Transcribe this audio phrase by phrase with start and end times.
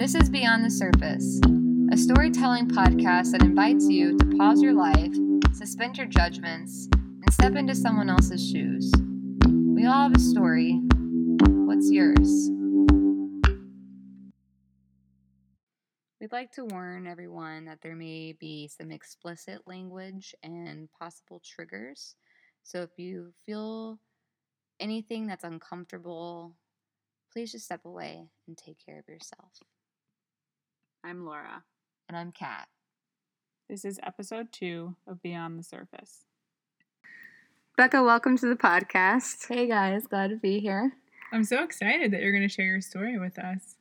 [0.00, 1.42] This is Beyond the Surface,
[1.92, 5.12] a storytelling podcast that invites you to pause your life,
[5.52, 8.90] suspend your judgments, and step into someone else's shoes.
[9.46, 10.80] We all have a story.
[11.66, 12.48] What's yours?
[16.18, 22.14] We'd like to warn everyone that there may be some explicit language and possible triggers.
[22.62, 23.98] So if you feel
[24.80, 26.54] anything that's uncomfortable,
[27.34, 29.60] please just step away and take care of yourself.
[31.04, 31.62] I'm Laura.
[32.08, 32.68] And I'm Kat.
[33.68, 36.24] This is episode two of Beyond the Surface.
[37.76, 39.46] Becca, welcome to the podcast.
[39.48, 40.92] Hey guys, glad to be here.
[41.32, 43.76] I'm so excited that you're going to share your story with us.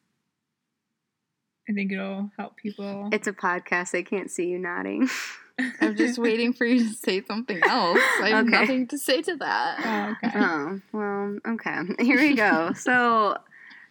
[1.67, 3.09] I think it'll help people.
[3.11, 3.91] It's a podcast.
[3.91, 5.09] They can't see you nodding.
[5.81, 7.99] I'm just waiting for you to say something else.
[8.21, 8.59] I have Okay.
[8.61, 10.15] nothing to say to that.
[10.23, 10.39] Oh, okay.
[10.39, 11.79] oh, well, okay.
[11.99, 12.71] Here we go.
[12.73, 13.37] so,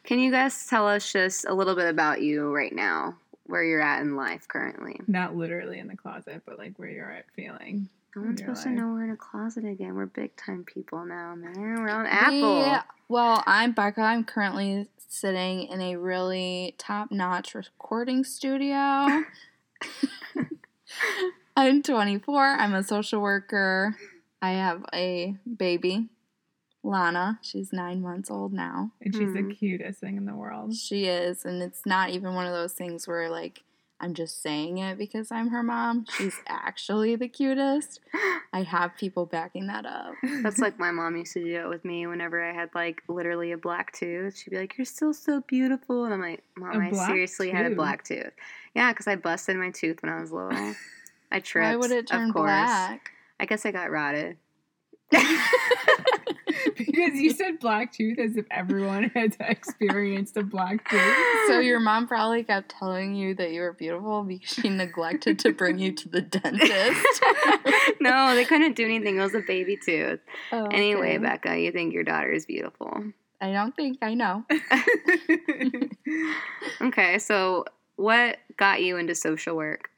[0.09, 3.83] can you guys tell us just a little bit about you right now, where you're
[3.83, 4.99] at in life currently?
[5.07, 7.91] Not literally in the closet, but like where you're at feeling.
[8.17, 9.95] No one's supposed to know we're in a closet again.
[9.95, 11.83] We're big time people now, man.
[11.83, 12.63] We're on Apple.
[12.63, 14.01] Yeah, well, I'm Becca.
[14.01, 18.75] I'm currently sitting in a really top notch recording studio.
[21.55, 22.43] I'm 24.
[22.43, 23.95] I'm a social worker.
[24.41, 26.09] I have a baby,
[26.83, 27.39] Lana.
[27.43, 28.93] She's nine months old now.
[29.03, 29.57] And she's the Mhm.
[29.59, 30.75] cutest thing in the world.
[30.75, 33.63] She is, and it's not even one of those things where like
[34.01, 36.07] I'm just saying it because I'm her mom.
[36.17, 37.99] She's actually the cutest.
[38.53, 40.15] I have people backing that up.
[40.45, 43.51] That's like my mom used to do it with me whenever I had like literally
[43.51, 44.37] a black tooth.
[44.39, 47.51] She'd be like, "You're still so beautiful," and I'm like, "Mom, A I black seriously
[47.51, 48.31] had a black tooth."
[48.75, 50.77] Yeah, because I busted my tooth when I was little.
[51.33, 51.67] I tripped.
[51.67, 52.45] Why would it turn of course.
[52.47, 53.11] black?
[53.41, 54.37] I guess I got rotted.
[56.87, 61.17] because you said black tooth as if everyone had experienced a black tooth.
[61.49, 65.53] So your mom probably kept telling you that you were beautiful because she neglected to
[65.53, 67.23] bring you to the dentist.
[68.01, 69.17] no, they couldn't do anything.
[69.17, 70.21] It was a baby tooth.
[70.53, 71.19] Oh, Anyway.
[71.19, 73.05] Becca, you think your daughter is beautiful.
[73.41, 74.45] I don't think I know.
[76.81, 77.65] Okay, so
[77.97, 79.91] what got you into social work?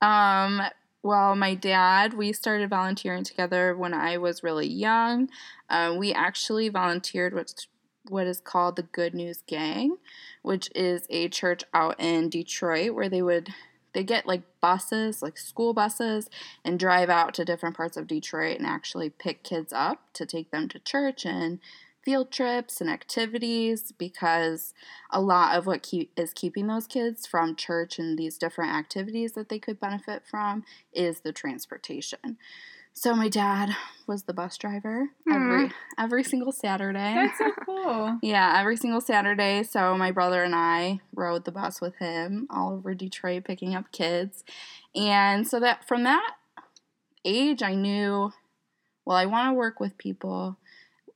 [0.00, 0.62] Um,
[1.02, 5.28] well, my dad, we started volunteering together when I was really young.
[5.68, 7.54] Uh, we actually volunteered with
[8.08, 9.96] what is called the Good News Gang,
[10.42, 13.52] which is a church out in Detroit where they would
[13.94, 16.30] they get like buses, like school buses,
[16.64, 20.50] and drive out to different parts of Detroit and actually pick kids up to take
[20.50, 21.58] them to church and
[22.04, 24.74] field trips and activities because
[25.10, 29.32] a lot of what keep, is keeping those kids from church and these different activities
[29.32, 32.38] that they could benefit from is the transportation.
[32.94, 33.70] So my dad
[34.06, 35.72] was the bus driver every mm-hmm.
[35.98, 37.14] every single Saturday.
[37.14, 38.18] That's so cool.
[38.22, 39.62] yeah, every single Saturday.
[39.62, 43.92] So my brother and I rode the bus with him all over Detroit picking up
[43.92, 44.44] kids.
[44.94, 46.32] And so that from that
[47.24, 48.32] age I knew
[49.04, 50.58] well, I want to work with people.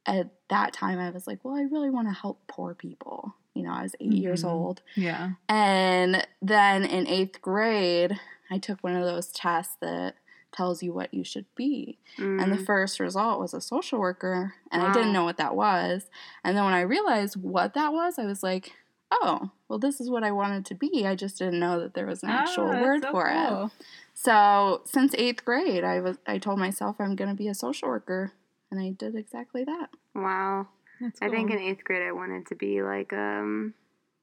[0.07, 3.35] At that time I was like, well, I really want to help poor people.
[3.55, 4.49] You know, I was 8 years Mhm.
[4.51, 4.83] old.
[4.95, 5.31] Yeah.
[5.49, 8.19] And then in eighth grade,
[8.51, 10.17] I took one of those tests that
[10.53, 11.99] tells you what you should be.
[12.19, 12.65] And the Mm.
[12.67, 16.09] first result was a social worker, and I didn't know what that was.
[16.45, 18.73] And then when I realized what that was, I was like,
[19.11, 21.07] oh, well, this is what I wanted to be.
[21.07, 23.71] I just didn't know that there was an actual Ah, that's word so for it.
[24.15, 27.89] So since eighth grade, I was I told myself I'm going to be a social
[27.89, 28.33] worker,
[28.71, 29.89] and I did exactly that.
[30.15, 30.69] wow.
[31.01, 33.75] That's I think in eighth grade I wanted to be like um,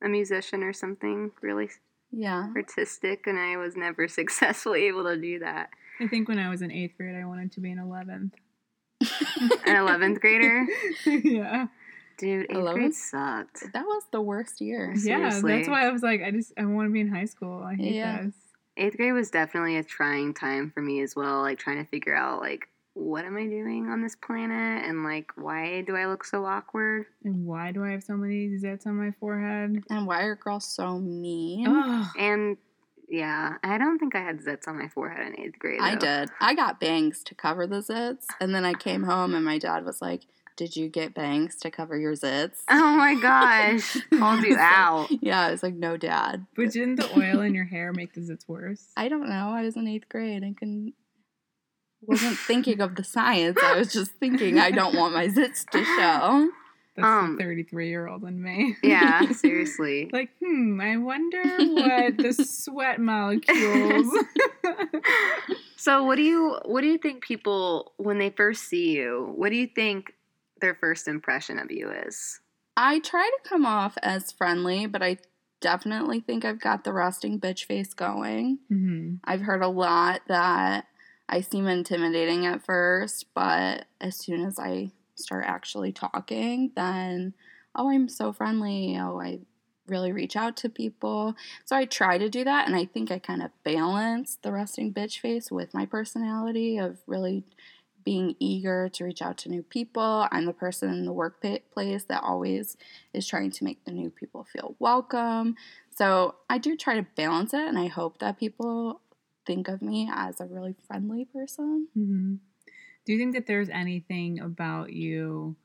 [0.04, 1.70] a musician or something really
[2.12, 2.48] Yeah.
[2.56, 5.70] artistic, and I was never successfully able to do that.
[6.00, 8.32] I think when I was in eighth grade, I wanted to be an 11th.
[9.66, 10.66] An 11th grader?
[11.06, 11.68] yeah.
[12.18, 12.74] Dude, eighth 11th?
[12.74, 13.64] grade sucked.
[13.74, 14.94] That was the worst year.
[14.98, 17.62] Yeah, that's why I was like, I just, I want to be in high school.
[17.64, 18.24] I hate Yeah.
[18.24, 18.34] this.
[18.78, 22.16] Eighth grade was definitely a trying time for me as well, like trying to figure
[22.16, 26.24] out like what am I doing on this planet and like why do I look
[26.24, 27.06] so awkward?
[27.24, 29.84] And why do I have so many zits on my forehead?
[29.90, 31.66] And why are girls so mean?
[32.20, 32.58] And
[33.10, 35.80] yeah, I don't think I had zits on my forehead in eighth grade.
[35.82, 36.30] I did.
[36.40, 39.86] I got bangs to cover the zits, and then I came home and my dad
[39.86, 40.22] was like,
[40.56, 45.08] "Did you get bangs to cover your zits?" Oh my gosh, called you So- out.
[45.22, 48.22] Yeah, I was like, "No, dad." but didn't the oil in your hair make the
[48.22, 48.92] zits worse?
[48.98, 49.50] I don't know.
[49.50, 50.44] I was in eighth grade.
[50.44, 50.94] I couldn't.
[52.08, 53.58] Wasn't thinking of the science.
[53.64, 56.50] I was just thinking I don't want my zits to show.
[56.96, 58.76] That's Um, the 33 year old in me.
[58.84, 60.10] Yeah, seriously.
[60.14, 64.14] Like, hmm, I wonder what the sweat molecules.
[65.76, 69.50] So what do you what do you think people when they first see you, what
[69.50, 70.14] do you think
[70.62, 72.40] their first impression of you is?
[72.78, 75.18] I try to come off as friendly, but I
[75.62, 78.60] definitely think I've got the resting bitch face going.
[78.72, 79.16] Mm-hmm.
[79.26, 80.86] I've heard a lot that
[81.34, 87.34] I seem intimidating at first, but as soon as I start actually talking, then
[87.74, 88.96] oh, I'm so friendly.
[89.00, 89.40] Oh, I
[89.88, 91.34] really reach out to people.
[91.66, 94.94] So I try to do that, and I think I kind of balance the resting
[94.94, 97.44] bitch face with my personality of really
[98.06, 100.28] being eager to reach out to new people.
[100.32, 102.78] I'm the person in the workplace that always
[103.12, 105.56] is trying to make the new people feel welcome.
[105.98, 109.02] So I do try to balance it, and I hope that people
[109.46, 111.88] think of me as a really friendly person.
[111.98, 112.36] Mm-hmm.
[113.06, 115.56] Do you think that there's anything about you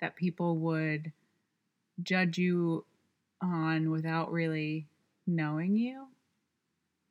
[0.00, 1.12] that people would
[2.02, 2.84] judge you
[3.42, 4.86] on without really
[5.26, 6.06] knowing you?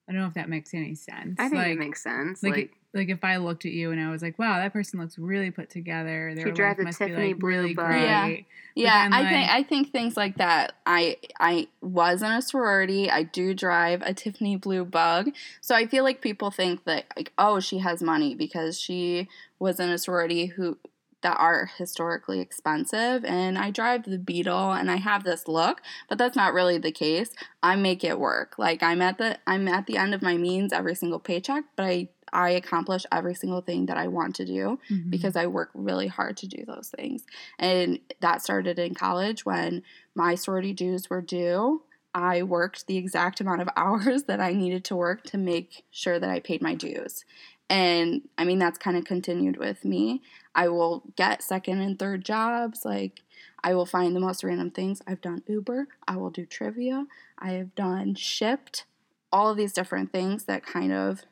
[0.09, 1.35] I don't know if that makes any sense.
[1.37, 2.41] I think like, it makes sense.
[2.43, 4.73] like, Like, it- like if I looked at you and I was like, "Wow, that
[4.73, 6.33] person looks really put together.
[6.35, 8.27] Their drive life the must Tiffany be like blue really bug." great." Yeah.
[8.27, 8.45] But
[8.75, 10.73] Yeah, then, I think I think things like that.
[10.85, 13.09] I I was in a sorority.
[13.09, 17.31] I do drive a Tiffany blue bug, so I feel like people think that like
[17.37, 19.29] oh she has money because she
[19.59, 20.77] was in a sorority who
[21.21, 26.17] that are historically expensive, and I drive the Beetle and I have this look, but
[26.17, 27.31] that's not really the case.
[27.63, 28.59] I make it work.
[28.59, 31.85] Like I'm at the I'm at the end of my means every single paycheck, but
[31.85, 35.09] I I accomplish every single thing that I want to do Mhm.
[35.09, 37.25] because I work really hard to do those things.
[37.59, 39.83] And that started in college when
[40.15, 41.83] my sorority dues were due.
[42.13, 46.19] I worked the exact amount of hours that I needed to work to make sure
[46.19, 47.23] that I paid my dues.
[47.69, 50.21] And I mean, that's kind of continued with me.
[50.55, 52.85] I will get second and third jobs.
[52.85, 53.23] Like,
[53.63, 55.01] I will find the most random things.
[55.05, 57.05] I've done Uber, I will do trivia,
[57.37, 58.85] I have done Shipt,
[59.31, 61.23] all of these different things that kind of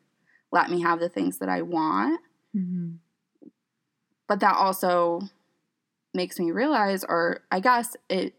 [0.55, 2.19] let me have the things that I want
[2.55, 2.97] Mhm.
[4.27, 5.21] but that also
[6.13, 8.33] makes me realize or i guess it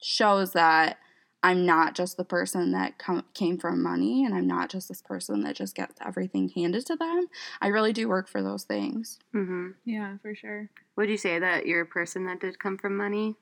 [0.00, 0.98] shows that
[1.42, 5.02] i'm not just the person that com- came from money and i'm not just this
[5.02, 7.26] person that just gets everything handed to them
[7.60, 10.70] i really do work for those things hmm Yeah, for sure.
[10.96, 13.34] would you say that you're a person that did come from money?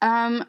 [0.00, 0.44] um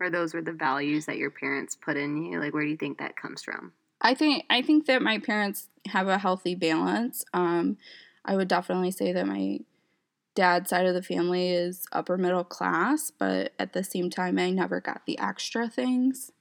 [0.00, 2.40] Or those were the values that your parents put in you?
[2.40, 3.72] Like, where do you think that comes from?
[4.00, 7.24] I think I think that my parents have a healthy balance.
[7.32, 7.78] Um,
[8.24, 9.60] I would definitely say that my
[10.34, 14.50] dad's side of the family is upper middle class, but at the same time, I
[14.50, 16.32] never got the extra things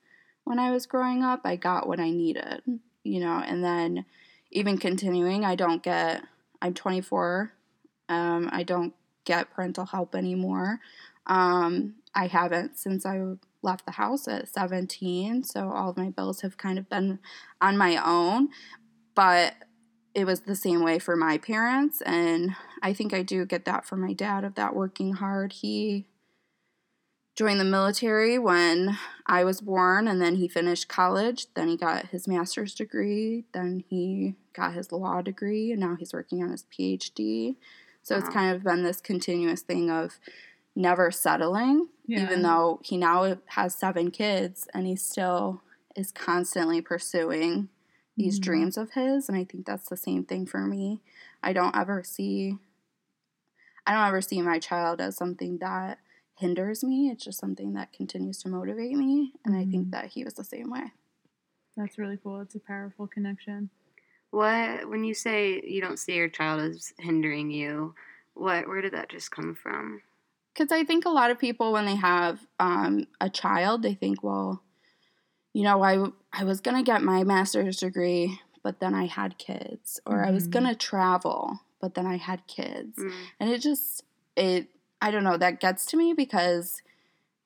[0.44, 1.42] when I was growing up.
[1.46, 2.62] I got what I needed,
[3.04, 4.06] you know, and then
[4.52, 6.24] even continuing, I don't get.
[6.62, 7.52] I'm 24.
[8.08, 8.94] Um, I don't
[9.26, 10.80] get parental help anymore.
[11.28, 13.22] Um, I haven't since I
[13.66, 17.20] left the house at 17, so all of my bills have kind of been
[17.60, 18.50] on my own.
[19.16, 19.56] But
[20.14, 23.86] it was the same way for my parents, and I think I do get that
[23.86, 25.52] from my dad of that working hard.
[25.52, 26.08] He
[27.36, 31.48] joined the military when I was born, and then he finished college.
[31.54, 33.44] Then he got his master's degree.
[33.54, 37.58] Then he got his law degree, and now he's working on his PhD.
[38.02, 40.20] So it's kind of been this continuous thing of
[40.76, 42.24] never settling, Yeah.
[42.24, 45.62] even though he now has seven kids and he still
[45.96, 47.70] is constantly pursuing
[48.18, 48.44] these Mhm.
[48.44, 49.30] dreams of his.
[49.30, 51.02] And I think that's the same thing for me.
[51.42, 52.58] I don't ever see.
[53.88, 56.00] I don't ever see my child as something that
[56.36, 57.10] hinders me.
[57.10, 59.34] It's just something that continues to motivate me.
[59.46, 59.92] And I think Mhm.
[59.92, 60.92] that he was the same way.
[61.78, 62.42] That's really cool.
[62.42, 63.70] It's a powerful connection.
[64.32, 67.96] What, when you say you don't see your child as hindering you,
[68.34, 70.02] what, where did that just come from?
[70.56, 74.24] Because I think a lot of people, when they have um, a child, they think,
[74.24, 74.64] well,
[75.54, 79.38] you know, I, I was going to get my master's degree, but then I had
[79.38, 80.00] kids.
[80.06, 80.52] Or I was Mhm.
[80.52, 82.98] going to travel, but then I had kids.
[82.98, 83.12] Mm.
[83.40, 84.04] And it just,
[84.38, 84.70] it,
[85.02, 86.82] I don't know, that gets to me because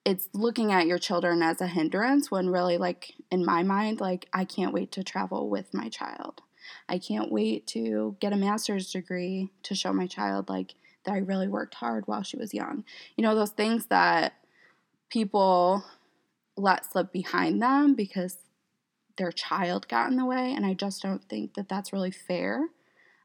[0.06, 4.28] it's looking at your children as a hindrance when really, like, in my mind, like,
[4.34, 6.42] I can't wait to travel with my child.
[6.88, 10.76] I can't wait to get a master's degree to show my child, like,
[11.10, 12.84] I really worked hard while she was young.
[13.16, 14.34] You know, those things that
[15.10, 15.84] people
[16.56, 18.38] let slip behind them because
[19.18, 20.54] their child got in the way.
[20.54, 22.70] And I just don't think that that's really fair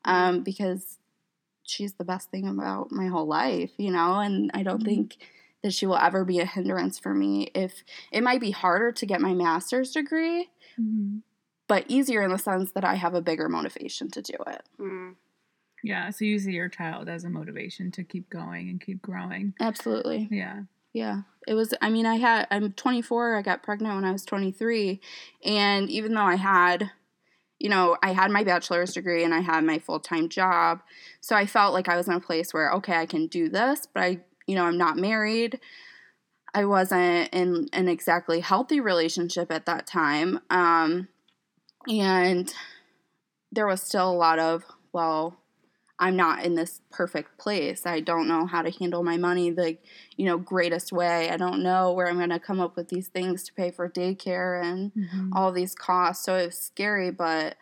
[0.05, 0.99] um, because
[1.63, 4.85] she's the best thing about my whole life, you know, and I don't Mhm.
[4.85, 5.17] think
[5.63, 7.45] that she will ever be a hindrance for me.
[7.55, 11.19] If it might be harder to get my master's degree, Mm-hmm.
[11.69, 14.63] but easier in the sense that I have a bigger motivation to do it.
[14.79, 15.15] Mm.
[15.85, 16.09] Yeah.
[16.09, 19.53] So you see your child as a motivation to keep going and keep growing.
[19.61, 20.29] Absolutely.
[20.31, 20.63] Yeah.
[20.95, 21.23] Yeah.
[21.47, 24.99] It was, I mean, I had, I'm 24, I got pregnant when I was 23.
[25.45, 26.91] And even though I had,
[27.59, 30.81] you know, I had my bachelor's degree and I had my full time job.
[31.21, 33.87] So I felt like I was in a place where, okay, I can do this,
[33.93, 35.61] but I, you know, I'm not married.
[36.55, 40.41] I wasn't in an exactly healthy relationship at that time.
[40.49, 41.09] Um,
[41.87, 42.55] and
[43.53, 44.65] there was still a lot of,
[44.95, 45.44] well,
[46.05, 47.87] I'm not in this perfect place.
[47.87, 49.79] I don't know how to handle my money the,
[50.19, 51.31] you know, greatest way.
[51.31, 53.89] I don't know where I'm going to come up with these things to pay for
[53.89, 55.31] daycare and Mhm.
[55.33, 56.23] all these costs.
[56.27, 57.57] So it was scary, but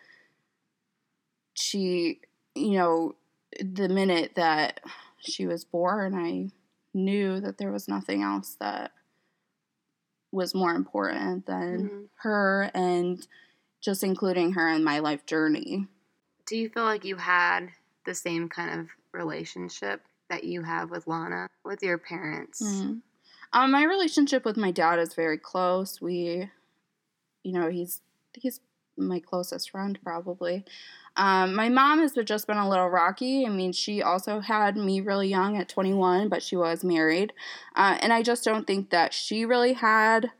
[1.53, 2.19] she,
[2.53, 3.15] you know,
[3.61, 4.81] the minute that
[5.19, 6.51] she was born, I
[6.93, 8.91] knew that there was nothing else that
[10.33, 12.09] was more important than Mhm.
[12.23, 13.25] her and
[13.79, 15.87] just including her in my life journey.
[16.45, 17.71] Do you feel like you had
[18.05, 22.61] the same kind of relationship that you have with Lana with your parents?
[22.61, 23.01] Mhm.
[23.53, 26.01] Um, my relationship with my dad is very close.
[26.01, 26.49] We,
[27.43, 28.01] you know, he's
[28.33, 28.59] he's
[28.97, 30.65] my closest friend probably.
[31.15, 33.45] Um, my mom has just been a little rocky.
[33.45, 37.33] I mean, she also had me really young at 21, but she was married,
[37.75, 40.31] uh, and I just don't think that she really had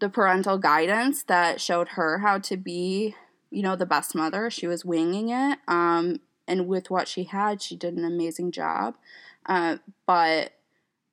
[0.00, 3.14] the parental guidance that showed her how to be,
[3.50, 4.48] you know, the best mother.
[4.48, 8.96] She was winging it, um, and with what she had, she did an amazing job.
[9.46, 9.76] Uh,
[10.06, 10.52] but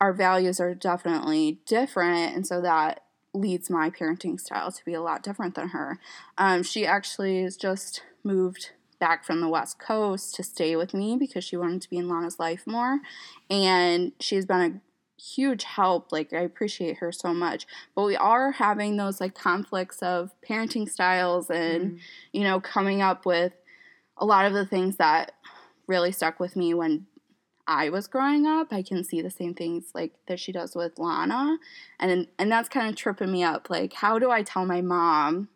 [0.02, 3.02] our values are definitely different and so that
[3.34, 6.00] leads my parenting style to be a lot different than her
[6.38, 11.16] um, she actually has just moved back from the west coast to stay with me
[11.18, 13.00] because she wanted to be in lana's life more
[13.50, 14.82] and she's been
[15.18, 17.66] a huge help like i appreciate her so much
[17.96, 22.00] but we are having those like conflicts of parenting styles and Mhm.
[22.34, 23.54] you know, coming up with
[24.18, 25.34] a lot of the things that
[25.88, 27.06] really stuck with me when
[27.68, 28.72] I was growing up.
[28.72, 31.58] I can see the same things like that she does with Lana.
[32.00, 33.70] And and that's kind of tripping me up.
[33.70, 35.50] Like, how do I tell my mom,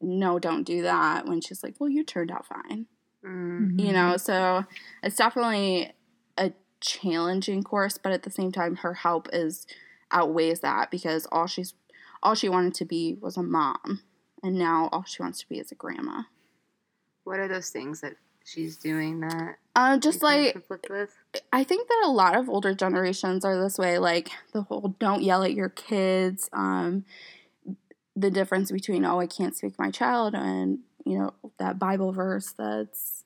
[0.00, 2.86] no, don't do that when she's like, Well, you turned out fine.
[3.24, 3.80] Mm.
[3.80, 4.64] You know, so
[5.02, 5.92] it's definitely
[6.36, 9.66] a challenging course, but at the same time her help is
[10.10, 11.74] outweighs that because all she's
[12.22, 14.02] all she wanted to be was a mom.
[14.42, 16.22] And now all she wants to be is a grandma.
[17.28, 21.10] What are those things that she's doing that Uh, just like conflict with?
[21.52, 23.98] I think that a lot of older generations are this way.
[23.98, 27.04] Like the whole "don't yell at your kids." Um,
[28.16, 32.52] the difference between "oh, I can't speak my child" and you know that Bible verse
[32.56, 33.24] that's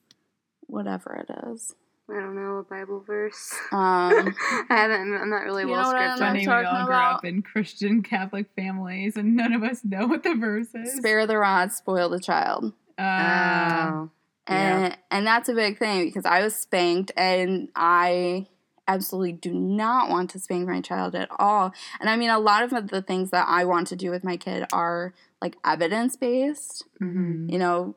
[0.67, 1.75] whatever it is.
[2.11, 3.53] I don't know a Bible verse.
[3.71, 4.35] Um,
[4.69, 5.15] I haven't.
[5.15, 6.19] I'm not really You well know what I'm scripted.
[6.19, 10.07] Funny, we all grew about- up in Christian Catholic families, and none of us know
[10.09, 10.97] what the verse is.
[10.97, 14.11] "Spare the rod, spoil the child." Uh, Oh,
[14.47, 18.47] and and that's a big thing because I was spanked and I
[18.89, 21.73] absolutely do not want to spank my child at all.
[22.01, 24.37] And I mean a lot of the things that I want to do with my
[24.37, 26.85] kid are like evidence based.
[27.01, 27.51] Mhm.
[27.53, 27.95] You know,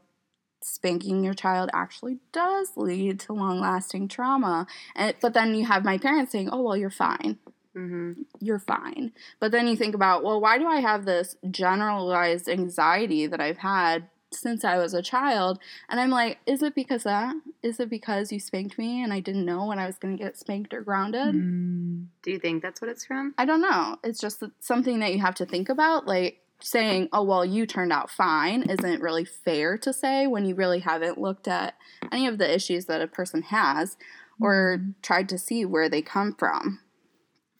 [0.61, 4.67] spanking your child actually does lead to long lasting trauma.
[4.95, 7.39] And but then you have my parents saying, "Oh, well, you're fine."
[7.75, 8.25] Mhm.
[8.39, 9.11] you're fine.
[9.41, 13.57] But then you think about, well, why do I have this generalized anxiety that I've
[13.57, 15.59] had since I was a child?
[15.89, 17.35] And I'm like, is it because that?
[17.63, 20.23] Is it because you spanked me and I didn't know when I was going to
[20.23, 21.33] get spanked or grounded?
[21.35, 23.33] mm, Do you think that's what it's from?
[23.37, 23.97] I don't know.
[24.03, 26.05] It's just something that you have to think about.
[26.07, 30.55] Like saying, oh, well, you turned out fine isn't really fair to say when you
[30.55, 31.75] really haven't looked at
[32.11, 33.97] any of the issues that a person has
[34.39, 36.79] or mm, tried to see where they come from.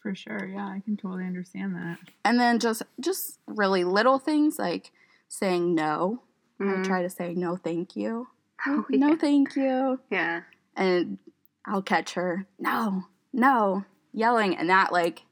[0.02, 0.46] for sure.
[0.48, 1.98] Yeah, I can totally understand that.
[2.24, 4.92] and then just just really little things like
[5.28, 6.22] saying no
[6.60, 6.86] i Mhm.
[6.86, 8.28] try to say no thank you
[8.68, 9.16] Oh, no yeah.
[9.16, 10.42] thank you Yeah.
[10.76, 11.18] and
[11.66, 13.84] i'll catch her no no
[14.14, 15.24] yelling and that like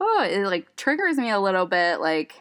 [0.00, 2.34] oh it like triggers me a little bit like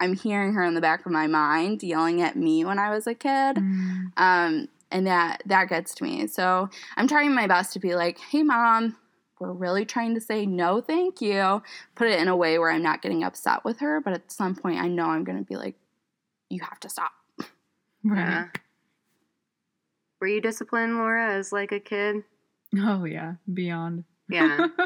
[0.00, 3.06] i'm hearing her in the back of my mind yelling at me when i was
[3.06, 7.72] a kid Mm, um and that that gets to me so i'm trying my best
[7.74, 8.96] to be like hey mom
[9.40, 11.62] we're really trying to say no thank you
[11.94, 14.54] put it in a way where i'm not getting upset with her but at some
[14.54, 15.76] point i know i'm going to be like
[16.50, 17.12] you have to stop
[18.04, 18.18] right.
[18.18, 18.48] Yeah.
[20.20, 22.22] Were you disciplined, Laura, as like a kid?
[22.78, 24.04] Oh yeah, beyond.
[24.28, 24.68] Yeah.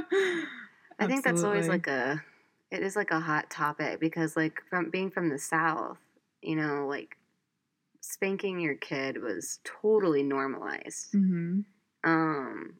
[0.99, 2.23] I think that's always like a
[2.71, 5.99] it is like a hot topic because like from being from the south,
[6.43, 7.17] you know, like
[8.01, 11.13] spanking your kid was totally normalized.
[11.13, 11.65] Mhm.
[12.05, 12.75] Um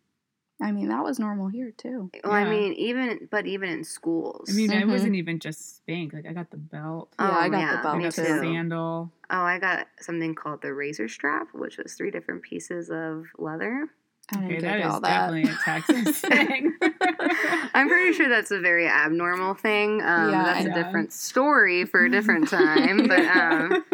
[0.61, 4.49] i mean that was normal here too well, I mean even but even in schools.
[4.49, 4.91] I mean, I Mhm.
[4.91, 6.13] wasn't even just spank.
[6.13, 7.13] Like I got the belt.
[7.19, 8.41] yeah i Oh, got yeah, the belt I got the too too.
[8.41, 9.13] sandal.
[9.31, 13.89] oh, I got something called the razor strap, which was three different pieces of leather.
[14.33, 16.75] I Okay, that is that definitely a Texas thing.
[17.75, 20.03] I'm pretty sure that's a very abnormal thing.
[20.03, 23.07] Um, Yeah, that's I a different story for a different time.
[23.09, 23.85] But um,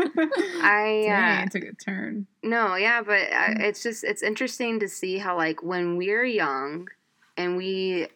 [0.61, 2.27] I uh, Dang, it took a turn.
[2.43, 3.61] No, yeah, but uh, Mm.
[3.65, 6.89] it's just it's interesting to see how like when we're young
[7.37, 8.09] and we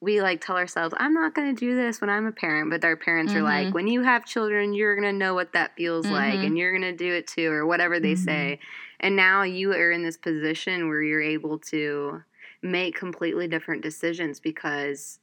[0.00, 2.84] we like tell ourselves, I'm not going to do this when I'm a parent, but
[2.84, 3.44] our parents are Mhm.
[3.44, 6.46] like, when you have children, you're going to know what that feels like Mhm.
[6.46, 8.18] and you're going to do it too, or whatever they Mhm.
[8.18, 8.58] say.
[9.02, 12.22] And now you are in this position where you're able to
[12.62, 15.18] make completely different decisions because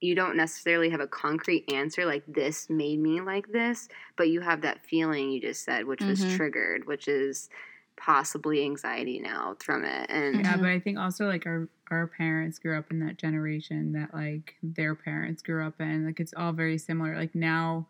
[0.00, 4.40] you don't necessarily have a concrete answer like this made me like this, but you
[4.42, 6.24] have that feeling you just said, which was Mhm.
[6.24, 7.48] triggered, which is
[7.98, 10.10] possibly anxiety now from it.
[10.10, 13.92] And Yeah, but I think also like our our parents grew up in that generation
[13.92, 16.04] that like their parents grew up in.
[16.04, 17.16] Like it's all very similar.
[17.16, 17.88] Like now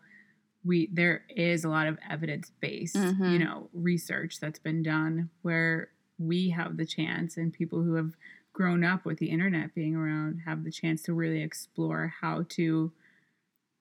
[0.67, 3.39] we there is a lot of evidence based, you Mhm.
[3.39, 8.17] know, research that's been done where we have the chance and people who have
[8.53, 12.91] grown up with the internet being around have the chance to really explore how to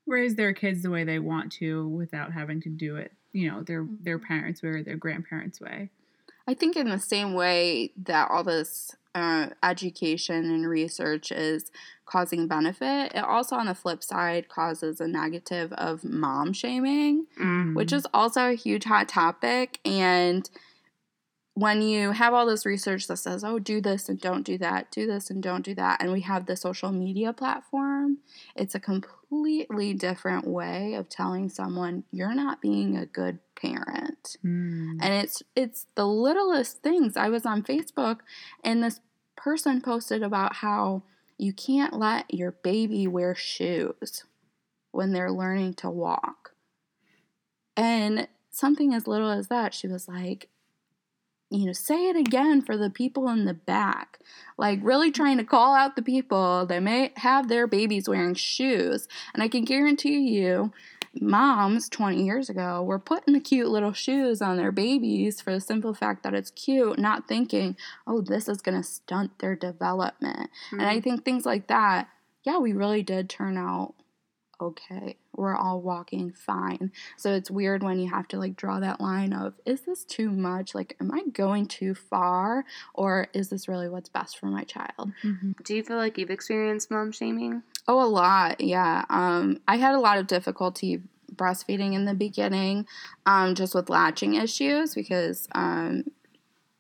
[0.06, 3.62] raise their kids the way they want to without having to do it, you know,
[3.62, 5.90] their their parents' way or their grandparents' way.
[6.46, 11.70] I think in the same way that all this uh, education and research is
[12.04, 17.74] causing benefit, it also on the flip side causes a negative of mom shaming, mm,
[17.74, 19.80] which is also a huge hot topic.
[19.84, 20.48] And
[21.56, 24.90] when you have all this research that says, oh, do this and don't do that,
[24.90, 28.18] do this and don't do that, and we have the social media platform,
[28.54, 34.36] it's a completely different way of telling someone you're not being a good parent.
[34.44, 34.98] Mm.
[35.00, 37.16] and it's it's the littlest things.
[37.16, 38.18] I was on facebook
[38.62, 39.00] and this
[39.34, 41.04] person posted about how
[41.38, 44.24] you can't let your baby wear shoes
[44.90, 46.52] when they're learning to walk.
[47.78, 50.50] And something as little as that she was like
[51.50, 54.18] you know say it again for the people in the back
[54.58, 59.06] like really trying to call out the people that may have their babies wearing shoes
[59.32, 60.72] and i can guarantee you
[61.20, 65.60] moms 20 years ago were putting the cute little shoes on their babies for the
[65.60, 67.76] simple fact that it's cute, not thinking,
[68.06, 70.50] oh, this is going to stunt their development.
[70.72, 71.04] And I mm.
[71.04, 72.08] think things like that,
[72.44, 73.94] yeah, we really did turn out
[74.60, 75.16] okay.
[75.34, 76.92] We're all walking fine.
[77.16, 80.30] So it's weird when you have to like draw that line of, is this too
[80.30, 80.74] much?
[80.74, 82.64] Like, am I going too far?
[82.94, 85.12] Or is this really what's best for my child?
[85.22, 85.62] Mhm.
[85.64, 87.62] Do you feel like you've experienced mom shaming?
[87.88, 88.60] Oh, a lot.
[88.60, 89.04] Yeah.
[89.10, 91.02] Um, I had a lot of difficulty
[91.34, 92.86] breastfeeding in the beginning,
[93.26, 96.04] um, just with latching issues because um,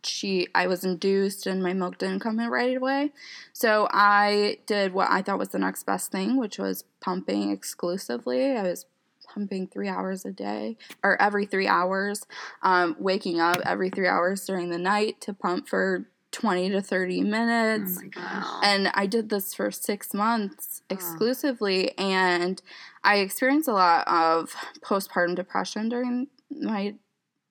[0.06, 3.12] she I was induced and my milk didn't come in right away.
[3.52, 8.56] So I did what I thought was the next best thing, which was pumping exclusively.
[8.56, 8.86] I was
[9.32, 12.26] pumping three hours a day or every three hours,
[12.62, 17.22] um, waking up every three hours during the night to pump for 20 to 30
[17.22, 17.98] minutes.
[17.98, 18.60] Oh my gosh.
[18.62, 20.94] And I did this for six months Oh.
[20.94, 22.60] exclusively, and
[23.02, 26.94] I experienced a lot of postpartum depression during my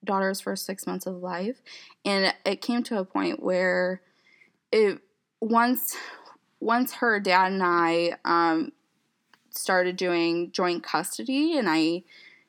[0.06, 1.60] daughter's first six months of life.
[2.04, 4.00] And it came to a point where
[4.72, 5.00] it
[5.40, 5.96] once
[6.60, 8.72] once her dad and I um,
[9.50, 12.04] started doing joint custody, and I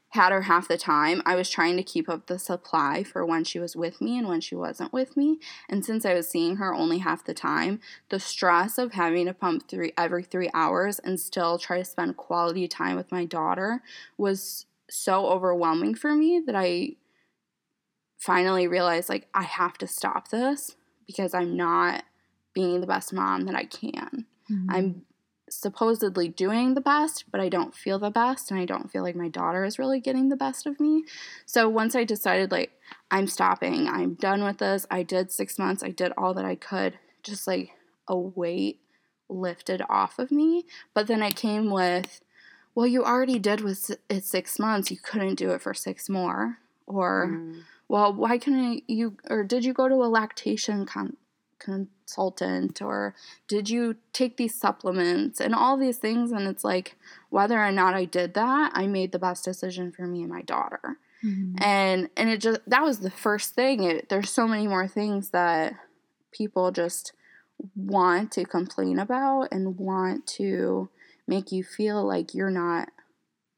[0.10, 1.22] had her half the time.
[1.26, 4.28] I was trying to keep up the supply for when she was with me and
[4.28, 5.40] when she wasn't with me.
[5.70, 9.34] And since I was seeing her only half the time, the stress of having to
[9.34, 13.84] pump three every three hours and still try to spend quality time with my daughter
[14.18, 16.96] was so overwhelming for me that I
[18.18, 20.76] finally realized like I have to stop this
[21.06, 22.04] because I'm not
[22.54, 24.26] being the best mom that I can.
[24.50, 24.66] Mhm.
[24.70, 25.06] I'm
[25.50, 29.16] supposedly doing the best, but I don't feel the best, and I don't feel like
[29.16, 31.06] my daughter is really getting the best of me.
[31.46, 32.72] So once I decided, like,
[33.12, 36.56] I'm stopping, I'm done with this, I did six months, I did all that I
[36.56, 37.72] could, just like
[38.10, 38.82] a weight
[39.30, 40.66] lifted off of me.
[40.94, 42.20] But then it came with,
[42.76, 46.58] well, you already did with it six months, you couldn't do it for six more.
[46.88, 47.64] Or, Mm.
[47.88, 51.18] Well, why couldn't you, or did you go to a lactation con-
[51.60, 53.16] consultant, or
[53.48, 56.32] did you take these supplements, and all these things?
[56.32, 56.96] And it's like,
[57.30, 60.42] whether or not I did that, I made the best decision for me and my
[60.42, 60.98] daughter.
[61.24, 61.56] Mhm.
[61.60, 63.84] And and it just that was the first thing.
[63.84, 65.74] It, there's so many more things that
[66.32, 67.14] people just
[67.76, 70.90] want to complain about and want to
[71.26, 72.90] make you feel like you're not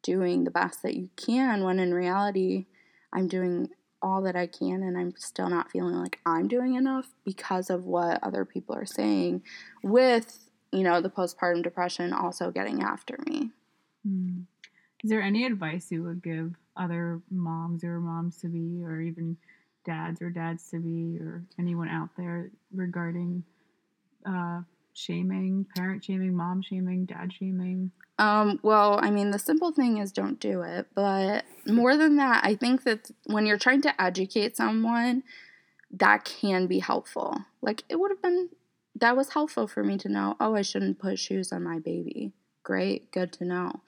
[0.02, 2.66] doing the best that you can when in reality
[3.12, 3.70] I'm doing
[4.02, 7.86] all that I can and I'm still not feeling like I'm doing enough because of
[7.86, 9.44] what other people are saying
[9.84, 13.52] with you know the postpartum depression also getting after me.
[14.08, 14.44] Mm.
[15.04, 19.38] Is there any advice you would give other moms or moms to be, or even
[19.86, 23.44] dads or dads to be, or anyone out there regarding
[24.26, 24.62] uh,
[25.00, 27.92] shaming, parent shaming, mom shaming, dad shaming?
[28.18, 30.88] Um, well, I mean, the simple thing is don't do it.
[30.94, 35.24] But more than that, I think that when you're trying to educate someone,
[35.92, 37.46] that can be helpful.
[37.62, 38.50] Like, it would have been
[38.96, 42.34] that was helpful for me to know, oh, I shouldn't put shoes on my baby.
[42.64, 43.82] Great, good to know.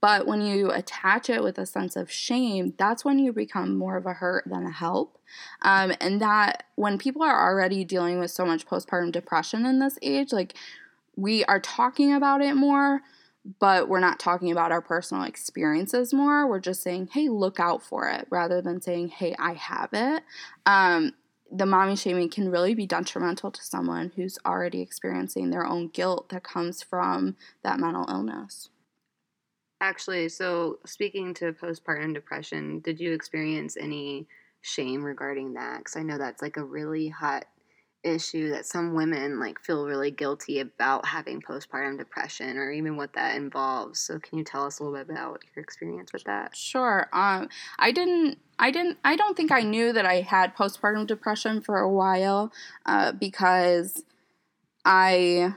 [0.00, 3.96] But when you attach it with a sense of shame, that's when you become more
[3.96, 5.18] of a hurt than a help.
[5.62, 9.98] Um, and that when people are already dealing with so much postpartum depression in this
[10.00, 10.54] age, like
[11.16, 13.00] we are talking about it more,
[13.58, 16.46] but we're not talking about our personal experiences more.
[16.46, 20.22] We're just saying, hey, look out for it, rather than saying, hey, I have it.
[20.64, 21.12] Um,
[21.50, 26.28] the mommy shaming can really be detrimental to someone who's already experiencing their own guilt
[26.28, 28.68] that comes from that mental illness.
[29.80, 34.26] Actually, so speaking to postpartum depression, did you experience any
[34.60, 35.78] shame regarding that?
[35.78, 37.44] Because I know that's like a really hot
[38.04, 43.12] issue that some women like feel really guilty about having postpartum depression or even what
[43.14, 44.00] that involves.
[44.00, 46.56] So can you tell us a little bit about your experience with that?
[46.56, 47.08] Sure.
[47.12, 48.38] Um, I didn't.
[48.58, 48.98] I didn't.
[49.04, 52.52] I don't think I knew that I had postpartum depression for a while,
[52.86, 54.02] uh, because
[54.84, 55.54] I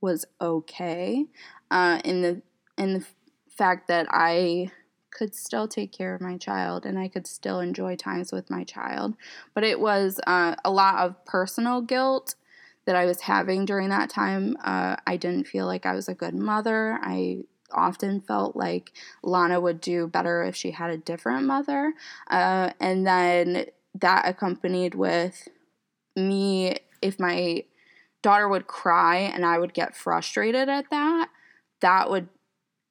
[0.00, 1.26] was okay
[1.70, 2.42] uh, in the
[2.78, 3.06] in the
[3.56, 4.70] fact that I
[5.10, 8.64] could still take care of my child and I could still enjoy times with my
[8.64, 9.14] child.
[9.54, 12.34] But it was uh, a lot of personal guilt
[12.84, 14.56] that I was having during that time.
[14.62, 16.98] Uh, I didn't feel like I was a good mother.
[17.02, 18.92] I often felt like
[19.22, 21.94] Lana would do better if she had a different mother.
[22.30, 25.48] Uh, and then that accompanied with
[26.14, 27.64] me, if my
[28.22, 31.28] daughter would cry and I would get frustrated at that,
[31.80, 32.28] that would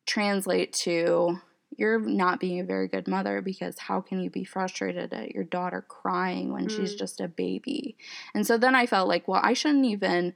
[0.06, 1.40] translate to
[1.78, 5.44] you're not being a very good mother because how can you be frustrated at your
[5.44, 6.76] daughter crying when mm.
[6.76, 7.98] she's just a baby?
[8.34, 10.34] And so then I felt like, well, I shouldn't even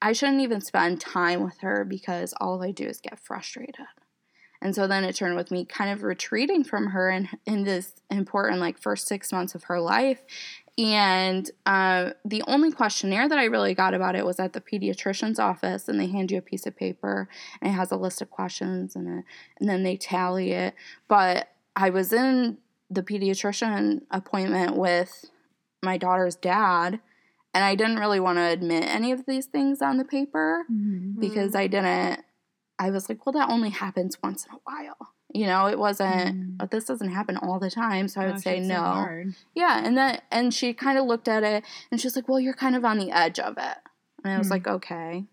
[0.00, 3.86] I shouldn't even spend time with her because all I do is get frustrated.
[4.60, 7.94] And so then it turned with me kind of retreating from her in, in this
[8.10, 10.22] important like first six months of her life
[10.78, 15.40] and uh, the only questionnaire that I really got about it was at the pediatrician's
[15.40, 17.28] office, and they hand you a piece of paper
[17.60, 19.24] and it has a list of questions, and,
[19.58, 20.74] and then they tally it.
[21.08, 25.24] But I was in the pediatrician appointment with
[25.82, 27.00] my daughter's dad,
[27.52, 31.18] and I didn't really want to admit any of these things on the paper mm-hmm.
[31.18, 32.22] because I didn't.
[32.78, 35.14] I was like, well, that only happens once in a while.
[35.34, 36.58] You know, it wasn't.
[36.58, 36.70] Mm.
[36.70, 39.06] This doesn't happen all the time, so I would Gosh, say no.
[39.06, 42.40] So yeah, and then and she kind of looked at it and she's like, "Well,
[42.40, 43.78] you're kind of on the edge of it,"
[44.24, 44.52] and I was mm.
[44.52, 45.24] like, "Okay,"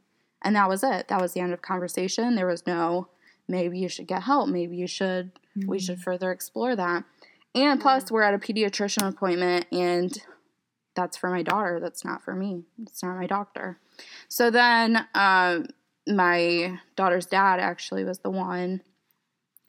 [0.41, 1.07] and that was it.
[1.07, 2.35] That was the end of conversation.
[2.35, 3.07] There was no,
[3.47, 4.49] maybe you should get help.
[4.49, 5.31] Maybe you should.
[5.57, 5.67] Mm.
[5.67, 6.03] We should mm.
[6.03, 7.05] further explore that.
[7.53, 10.11] And plus, we're at a pediatrician appointment, and
[10.93, 11.79] that's for my daughter.
[11.79, 12.63] That's not for me.
[12.81, 13.79] It's not my doctor.
[14.27, 15.67] So then, um,
[16.05, 18.81] my daughter's dad actually was the one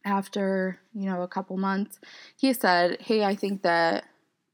[0.07, 1.99] after, you know, a couple months,
[2.37, 4.05] he said, Hey, I think that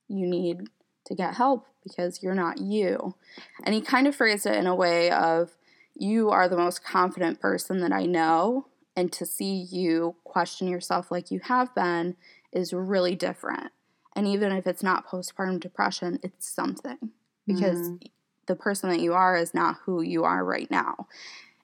[0.09, 0.69] you need
[1.07, 3.15] to get help because you're not you.
[3.63, 5.57] And he kind of phrased it in a way of,
[5.95, 8.67] You are the most confident person that I know.
[8.97, 12.17] And to see you question yourself like you have been
[12.53, 13.71] is really different.
[14.15, 17.11] And even if it's not postpartum depression, it's something
[17.47, 18.03] because mm.
[18.47, 21.07] the person that you are is not who you are right now.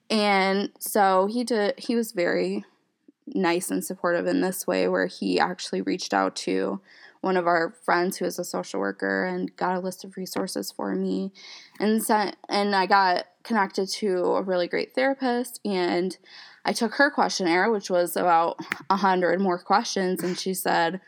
[0.09, 2.65] And so he did, he was very
[3.33, 6.79] nice and supportive in this way where he actually reached out to
[7.21, 10.71] one of our friends who is a social worker and got a list of resources
[10.71, 11.31] for me
[11.79, 15.59] and sent and I got connected to a really great therapist.
[15.65, 16.17] And
[16.63, 21.01] I took her questionnaire which was about a hundred more questions and she said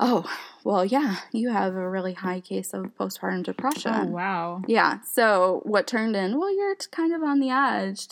[0.00, 0.28] oh
[0.64, 3.92] well yeah you have a really high case of postpartum oh, depression.
[3.94, 4.62] oh wow.
[4.66, 8.08] Yeah so what turned in well you're kind of on the edge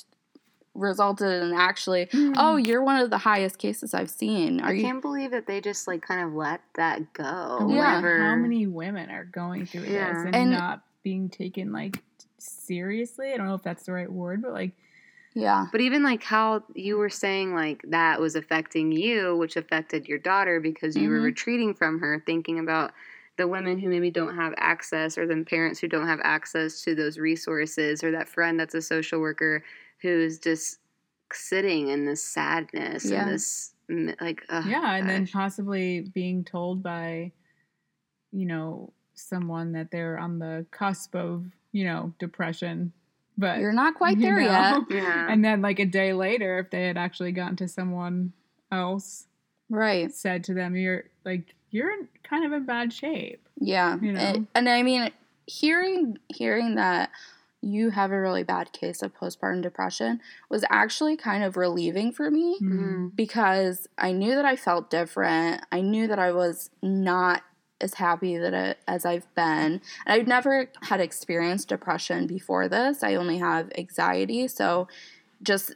[0.75, 2.35] resulted in actually, mm.
[2.37, 4.61] oh, you're one of the highest cases I've seen.
[4.61, 4.83] Are I you?
[4.83, 7.69] can't believe that they just like kind of let that go.
[7.71, 8.01] Yeah.
[8.01, 10.13] How many women are going through yeah.
[10.13, 11.99] this and, and not being taken like
[12.39, 13.33] seriously?
[13.33, 14.73] I don't know if that's the right word, but like.
[15.35, 15.67] Yeah.
[15.73, 20.19] But even like how you were saying like that was affecting you, which affected your
[20.19, 21.13] daughter because you mm-hmm.
[21.13, 22.93] were retreating from her, thinking about
[23.39, 26.95] the women who maybe don't have access or the parents who don't have access to
[26.95, 29.65] those resources or that friend that's a social worker
[30.03, 30.79] who's just
[31.33, 33.23] sitting in this sadness yeah.
[33.23, 33.73] and this
[34.21, 35.15] like oh, yeah and gosh.
[35.15, 37.31] then possibly being told by
[38.33, 42.93] you know someone that they're on the cusp of you know depression
[43.39, 44.47] but you're not quite there know?
[44.47, 48.33] yet yeah and then like a day later if they had actually gotten to someone
[48.71, 49.27] else
[49.71, 54.21] right said to them you're like you're kind of in bad shape yeah you know
[54.21, 55.11] and, and i mean
[55.47, 57.11] hearing hearing that
[57.63, 60.21] you have a really bad case of postpartum depression
[60.51, 63.09] was actually kind of relieving for me mm-hmm.
[63.15, 65.65] because I knew that I felt different.
[65.71, 67.43] I knew that I was not
[67.81, 69.45] as happy that it, as I've been.
[69.45, 73.03] And I've never had experienced depression before this.
[73.03, 74.89] I only have anxiety, so
[75.43, 75.75] just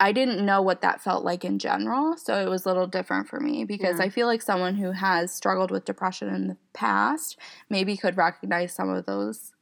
[0.00, 3.28] I didn't know what that felt like in general, so it was a little different
[3.28, 4.06] for me because Yeah.
[4.06, 7.38] I feel like someone who has struggled with depression in the past
[7.70, 9.53] maybe could recognize some of those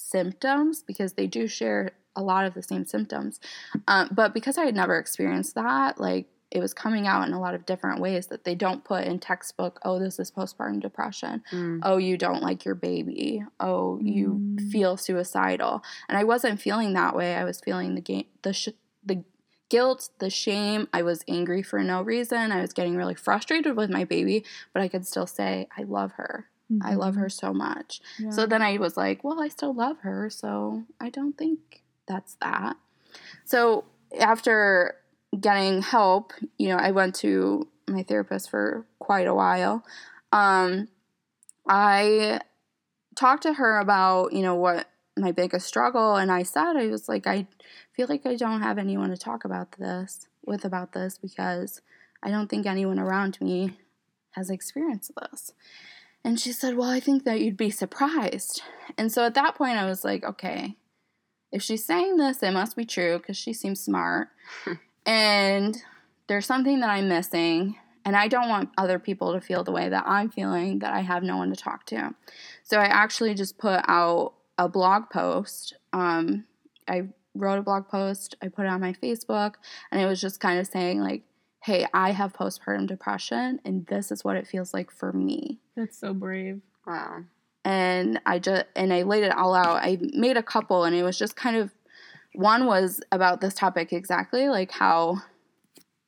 [0.00, 3.38] symptoms because they do share a lot of the same symptoms.
[3.86, 7.40] Um, but because I had never experienced that, like it was coming out in a
[7.40, 11.44] lot of different ways that they don't put in textbook, oh, this is postpartum depression.
[11.52, 11.78] Mm.
[11.84, 13.44] Oh, you don't like your baby.
[13.60, 14.72] Oh, you Mm.
[14.72, 15.82] feel suicidal.
[16.08, 17.36] And I wasn't feeling that way.
[17.36, 18.68] I was feeling the ga- the sh-
[19.04, 19.22] the
[19.68, 20.88] guilt, the shame.
[20.92, 22.50] I was angry for no reason.
[22.50, 26.12] I was getting really frustrated with my baby, but I could still say I love
[26.12, 26.46] her.
[26.82, 28.00] I love her so much.
[28.18, 28.30] Yeah.
[28.30, 32.34] So then I was like, well, I still love her, so I don't think that's
[32.40, 32.76] that.
[33.44, 33.84] So
[34.18, 34.96] after
[35.38, 39.84] getting help, you know, I went to my therapist for quite a while.
[40.32, 40.88] Um,
[41.68, 42.40] I
[43.16, 47.08] talked to her about, you know, what my biggest struggle, and I said, I was
[47.08, 47.46] like, I
[47.94, 51.82] feel like I don't have anyone to talk about this with about this because
[52.22, 53.76] I don't think anyone around me
[54.32, 55.52] has experienced this.
[56.24, 58.62] And she said, Well, I think that you'd be surprised.
[58.98, 60.76] And so at that point, I was like, Okay,
[61.52, 64.28] if she's saying this, it must be true because she seems smart.
[65.06, 65.76] and
[66.28, 67.76] there's something that I'm missing.
[68.04, 71.00] And I don't want other people to feel the way that I'm feeling, that I
[71.00, 72.14] have no one to talk to.
[72.62, 75.74] So I actually just put out a blog post.
[75.92, 76.44] Um,
[76.88, 79.54] I wrote a blog post, I put it on my Facebook,
[79.90, 81.22] and it was just kind of saying, like,
[81.62, 85.98] hey, I have postpartum depression, and this is what it feels like for me That's
[85.98, 86.60] so brave.
[86.86, 87.24] Wow.
[87.64, 89.82] and I just and I laid it all out.
[89.82, 91.70] I made a couple and it was just kind of
[92.34, 95.18] one was about this topic exactly, like how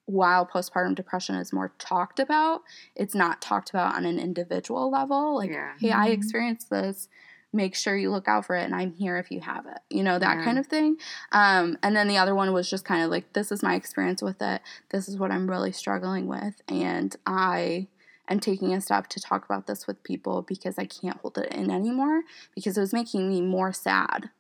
[0.07, 2.63] while postpartum depression is more talked about,
[2.97, 5.37] it's not talked about on an individual level.
[5.37, 5.73] Like, Yeah.
[5.79, 6.13] hey, I Mhm.
[6.15, 7.09] experienced this.
[7.53, 9.79] Make sure you look out for it, and I'm here if you have it.
[9.91, 10.45] You know that Yeah.
[10.45, 10.97] kind of thing.
[11.33, 14.23] Um, and then the other one was just kind of like, this is my experience
[14.23, 14.63] with it.
[14.91, 17.89] This is what I'm really struggling with, and I
[18.29, 21.53] am taking a step to talk about this with people because I can't hold it
[21.53, 22.23] in anymore
[22.55, 24.31] because it was making me more sad,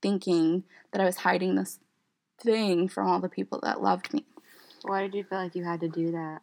[0.00, 1.78] thinking that I was hiding this
[2.40, 4.24] thing from all the people that loved me.
[4.82, 6.40] Why did you feel like you had to do that?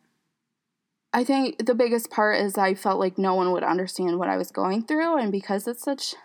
[1.13, 4.37] I think the biggest part is I felt like no one would understand what I
[4.37, 6.15] was going through, and because it's such,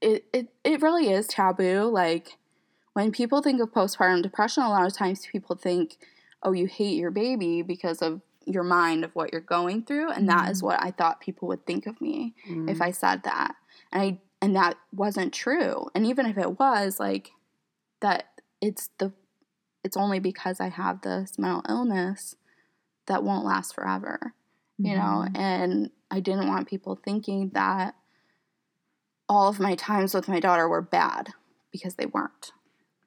[0.00, 1.84] it it it really is taboo.
[1.84, 2.38] Like
[2.94, 5.96] when people think of postpartum depression, a lot of times people think,
[6.42, 10.28] "Oh, you hate your baby because of your mind of what you're going through," and
[10.28, 10.64] that is Mhm.
[10.64, 12.68] what I thought people would think of me Mm.
[12.68, 13.54] if I said that.
[13.92, 15.88] And I and that wasn't true.
[15.94, 17.30] And even if it was, like
[18.00, 19.12] that it's the
[19.84, 22.36] it's only because I have this mental illness
[23.10, 24.32] that won't last forever,
[24.78, 25.26] you know?
[25.28, 25.36] Mhm.
[25.36, 27.94] And I didn't want people thinking that
[29.28, 31.34] all of my times with my daughter were bad
[31.70, 32.52] because they weren't.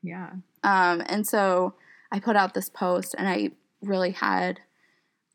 [0.01, 0.31] Yeah.
[0.63, 1.75] Um, and so
[2.11, 4.59] I put out this post and I really had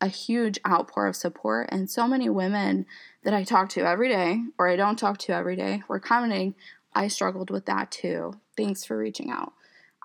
[0.01, 1.67] a huge outpour of support.
[1.71, 2.85] And so many women
[3.23, 6.55] that I talk to every day, or I don't talk to every day, were commenting,
[6.93, 8.39] I struggled with that too.
[8.55, 9.53] Thanks for reaching out.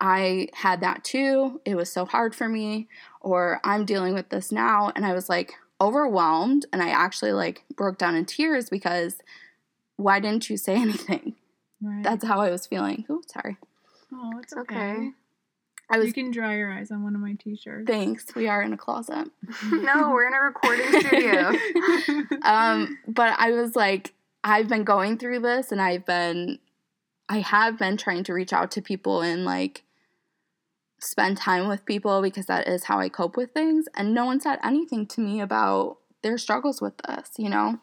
[0.01, 1.61] I had that too.
[1.65, 2.89] It was so hard for me,
[3.21, 4.91] or I'm dealing with this now.
[4.97, 6.67] And I was like overwhelmed.
[6.73, 9.17] And I actually like broke down in tears because
[9.97, 11.35] why didn't you say anything?
[11.83, 12.03] Right.
[12.03, 13.05] That's how I was feeling.
[13.09, 13.57] Oh, sorry.
[14.13, 14.75] oh, it's Okay.
[14.93, 15.11] okay.
[15.91, 17.87] I was You can dry your eyes on one of my t-shirts.
[17.87, 18.35] Thanks.
[18.35, 19.29] We are in a closet.
[19.71, 21.53] no, we're in a recording studio.
[22.43, 26.59] Um, but I was like, I've been going through this and I've been,
[27.29, 29.83] I have been trying to reach out to people and like
[30.99, 33.87] spend time with people because that is how I cope with things.
[33.95, 37.79] And no one said anything to me about their struggles with this, you know?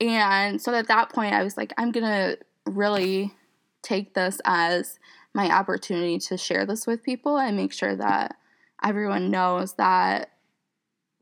[0.00, 3.34] And so at that point, I was like, I'm going to really
[3.82, 4.98] take this as
[5.34, 8.36] my opportunity to share this with people and make sure that
[8.82, 10.30] everyone knows that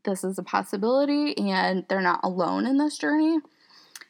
[0.04, 3.38] this is a possibility and they're not alone in this journey.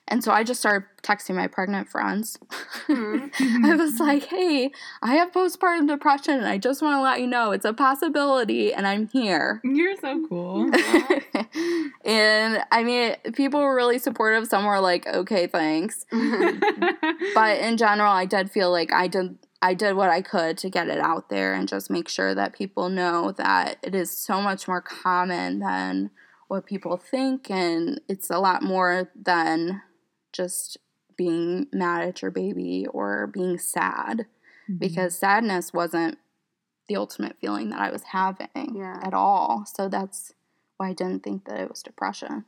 [0.06, 2.38] And so I just started texting my pregnant friends.
[2.86, 3.30] Mhm.
[3.64, 4.70] I was like, hey,
[5.02, 8.72] I have postpartum depression and I just want to let you know it's a possibility
[8.72, 9.60] and I'm here.
[9.64, 10.64] You're so cool.
[12.04, 14.46] and I mean, people were really supportive.
[14.46, 16.04] Some were like, okay, thanks.
[17.34, 20.68] But in general, I did feel like I did I did what I could to
[20.68, 24.40] get it out there and just make sure that people know that it is so
[24.42, 26.10] much more common than
[26.48, 29.80] what people think and it's a lot more than
[30.34, 30.76] just
[31.16, 34.26] being mad at your baby or being sad
[34.68, 34.78] Mm-hmm.
[34.78, 36.16] because sadness wasn't
[36.88, 38.98] the ultimate feeling that I was having Yeah.
[39.02, 39.64] at all.
[39.66, 40.32] So that's
[40.78, 42.46] why I didn't think that it was depression.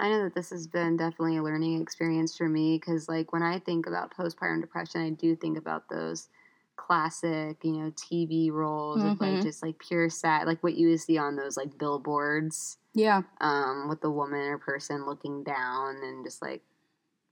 [0.00, 3.42] I know that this has been definitely a learning experience for me because, like, when
[3.42, 6.28] I think about postpartum depression, I do think about those
[6.76, 9.42] classic, you know, TV roles of like Mhm.
[9.42, 13.22] just like pure sad, like what you would see on those like billboards, Yeah.
[13.40, 16.62] um, with the woman or person looking down and just like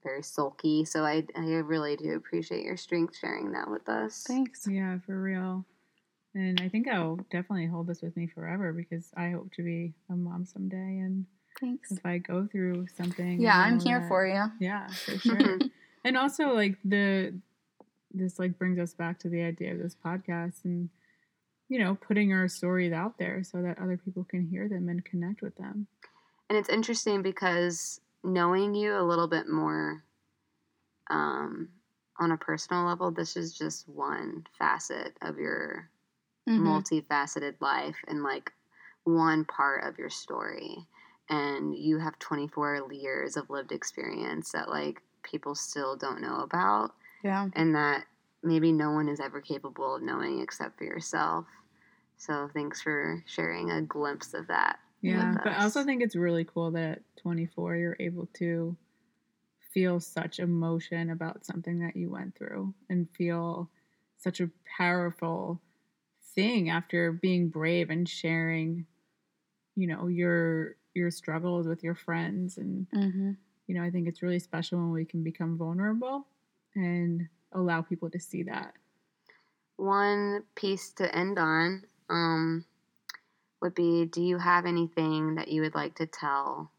[0.02, 0.84] very sulky.
[0.84, 4.24] So I, I really do appreciate your strength sharing that with us.
[4.26, 4.66] Thanks.
[4.68, 5.64] Yeah, for real.
[6.34, 9.92] And I think I'll definitely hold this with me forever because I hope to be
[10.10, 10.76] a mom someday.
[11.00, 11.26] And
[11.60, 11.92] Thanks.
[11.92, 14.44] if I go through something, Yeah, I I'm here that- for you.
[14.58, 15.58] Yeah, for sure.
[16.04, 17.34] and also like the
[18.14, 20.90] this like brings us back to the idea of this podcast and
[21.70, 25.04] you know putting our stories out there so that other people can hear them and
[25.04, 25.86] connect with them.
[26.48, 30.04] And it's interesting because knowing you a little bit more
[31.10, 31.68] um,
[32.18, 35.90] on a personal level, this is just one facet of your
[36.48, 36.58] Mhm.
[36.64, 38.52] multifaceted life and like
[39.04, 40.88] one part of your story.
[41.28, 46.94] And you have 24 years of lived experience that like people still don't know about
[47.22, 47.48] Yeah.
[47.54, 48.06] and that
[48.42, 51.46] maybe no one is ever capable of knowing except for yourself.
[52.16, 54.80] So thanks for sharing a glimpse of that.
[55.02, 58.76] Yeah, but I also think it's really cool that at 24 you're able to
[59.72, 63.70] feel such emotion about something that you went through and feel
[64.18, 65.60] such a powerful
[66.34, 68.86] thing after being brave and sharing
[69.76, 72.58] you know your your struggles with your friends.
[72.58, 73.32] And hmm
[73.68, 76.26] you know i think it's really special when we can become vulnerable
[76.74, 78.74] and allow people to see that.
[79.76, 82.64] One piece to end on um,
[83.62, 86.70] would be Do you have anything that you would like to tell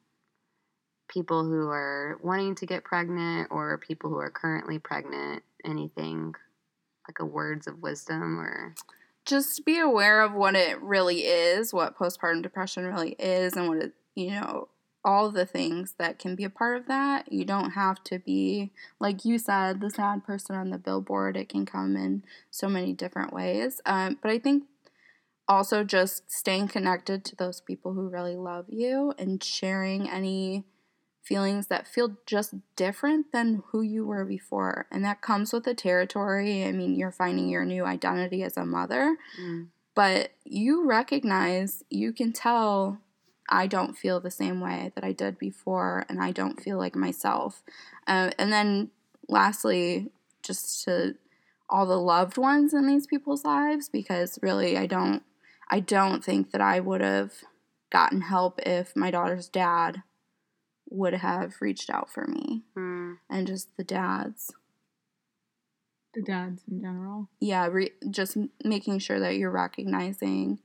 [1.08, 5.43] people who are wanting to get pregnant or people who are currently pregnant?
[5.65, 6.36] Anything
[7.08, 8.76] like a words of wisdom or.
[9.26, 13.78] Just be aware of what it really is, what postpartum depression really is, and what
[13.78, 14.67] it, you know,
[15.06, 17.32] all the things that can be a part of that.
[17.32, 21.38] You don't have to be, like you said, the sad person on the billboard.
[21.38, 23.82] It can come in so many different ways.
[23.86, 24.63] Um, but I think
[25.47, 30.63] also just staying connected to those people who really love you and sharing any
[31.21, 34.88] feelings that feel just different than who you were before.
[34.91, 36.65] And that comes with the territory.
[36.65, 42.12] I mean, you're finding your new identity as a mother, Mm, but you recognize, you
[42.13, 42.99] can tell
[43.49, 46.95] I don't feel the same way that I did before, and I don't feel like
[46.95, 47.62] myself.
[48.08, 48.89] Uh, and then,
[49.27, 51.15] lastly, just to
[51.69, 55.23] all the loved ones in these people's lives, because really, I don't,
[55.69, 57.34] I don't think that I would have
[57.91, 60.04] gotten help if my daughter's dad
[60.89, 64.54] would have reached out for me, mm, and just the dads.
[66.13, 70.60] the dads in general Yeah, re- just making sure that you're recognizing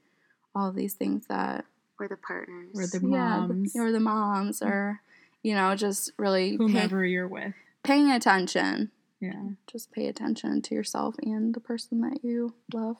[0.54, 1.64] all these things that
[1.98, 2.74] or the partners.
[2.74, 5.00] or the yeah, moms or the moms, or
[5.42, 8.90] you know, just really pay, you're with paying attention.
[9.20, 12.96] yeah Just pay attention to yourself and the person that you love.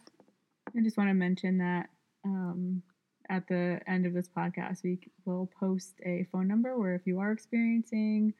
[0.76, 1.88] I just want to mention that
[2.24, 2.82] um,
[3.28, 7.20] at the end of this podcast, we will post a phone number where if you
[7.20, 8.34] are experiencing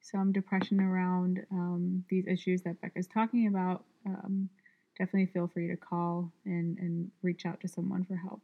[0.00, 4.48] some depression around um, these issues that Becca's talking about, um,
[4.98, 8.40] definitely feel free to call and, and reach out to someone for help.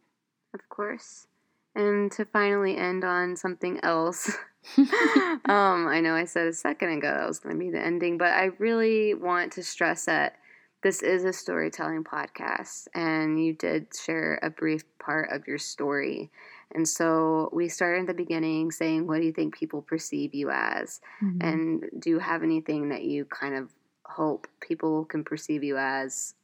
[0.54, 1.26] Of course.
[1.74, 4.28] And to finally end on something else,
[4.76, 8.18] um, I know I said a second ago that was going to be the ending,
[8.18, 10.36] but I really want to stress that
[10.82, 16.30] this is a storytelling podcast, and you did share a brief part of your story.
[16.72, 20.50] And so we started at the beginning saying, What do you think people perceive you
[20.50, 21.00] as?
[21.22, 21.42] Mhm.
[21.42, 23.70] And do you have anything that you kind of
[24.04, 26.34] hope people can perceive you as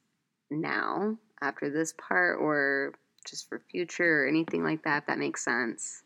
[0.50, 2.94] now after this part, or
[3.24, 6.02] just for future, or anything like that, if that makes sense?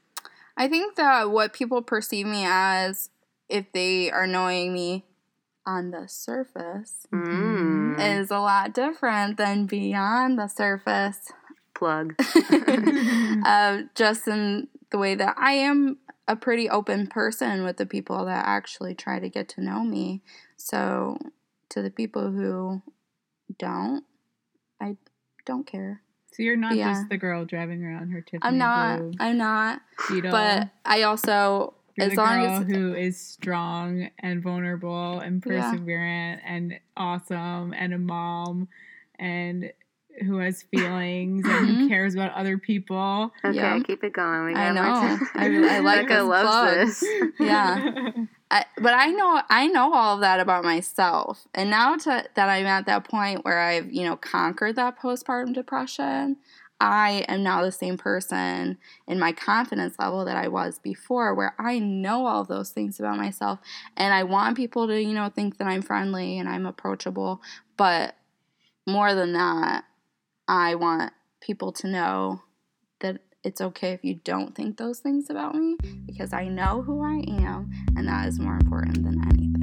[0.56, 3.10] I think that what people perceive me as,
[3.48, 5.04] if they are knowing me
[5.68, 8.00] on the surface, Mm.
[8.00, 11.30] is a lot different than beyond the surface.
[11.74, 12.14] Plug.
[13.44, 18.24] uh, just in the way that I am a pretty open person with the people
[18.24, 20.22] that actually try to get to know me.
[20.56, 21.18] So,
[21.70, 22.82] to the people who
[23.58, 24.04] don't,
[24.80, 24.96] I
[25.44, 26.02] don't care.
[26.32, 26.92] so you're not Yeah.
[26.92, 28.98] just the girl driving around her Tiffany I'm not.
[29.00, 29.80] blue I'm not.
[30.08, 30.30] Beetle.
[30.30, 35.42] But I also, You're as the long girl as who is strong and vulnerable and
[35.44, 35.72] Yeah.
[35.72, 38.68] perseverant and awesome and a mom
[39.18, 39.72] and
[40.24, 41.88] who has feelings and who Mhm.
[41.88, 43.32] cares about other people.
[43.44, 43.78] Okay, Yeah.
[43.80, 44.46] keep it going.
[44.46, 44.94] We got more know.
[45.16, 45.28] time.
[45.36, 46.74] I- I like Becca this loves plug.
[46.74, 47.04] this.
[47.38, 48.10] Yeah.
[48.50, 52.48] I, but I know I know all of that about myself, and now to, that
[52.48, 56.38] I'm at that point where I've you know conquered that postpartum depression,
[56.80, 61.54] I am now the same person in my confidence level that I was before, where
[61.58, 63.58] I know all those things about myself
[63.96, 67.42] and I want people to, you know, think that I'm friendly and I'm approachable.
[67.76, 68.14] But
[68.86, 69.84] more than that,
[70.46, 72.42] I want people to know
[73.00, 75.76] that it's okay if you don't think those things about me
[76.06, 79.57] because I know who I am and that is more important than anything.